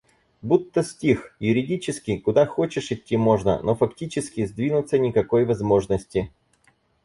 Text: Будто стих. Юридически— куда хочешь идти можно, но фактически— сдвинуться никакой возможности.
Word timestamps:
Будто 0.41 0.81
стих. 0.83 1.35
Юридически— 1.39 2.17
куда 2.17 2.47
хочешь 2.47 2.91
идти 2.91 3.17
можно, 3.17 3.61
но 3.61 3.75
фактически— 3.75 4.45
сдвинуться 4.47 4.97
никакой 4.97 5.45
возможности. 5.45 6.31